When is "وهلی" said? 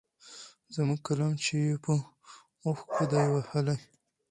3.31-3.77